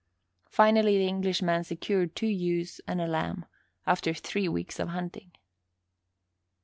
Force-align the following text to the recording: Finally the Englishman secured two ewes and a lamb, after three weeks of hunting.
Finally 0.49 0.97
the 0.97 1.05
Englishman 1.07 1.63
secured 1.63 2.15
two 2.15 2.25
ewes 2.25 2.81
and 2.87 2.99
a 2.99 3.05
lamb, 3.05 3.45
after 3.85 4.15
three 4.15 4.47
weeks 4.49 4.79
of 4.79 4.87
hunting. 4.87 5.31